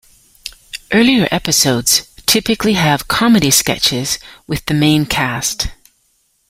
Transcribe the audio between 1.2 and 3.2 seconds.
episodes typically have